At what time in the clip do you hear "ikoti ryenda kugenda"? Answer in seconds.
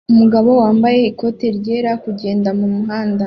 1.11-2.49